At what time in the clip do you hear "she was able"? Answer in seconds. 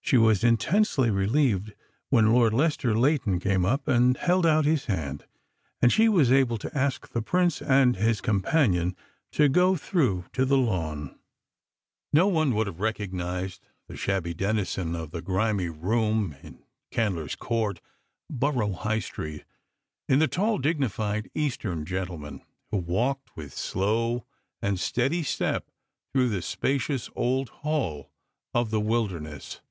5.92-6.58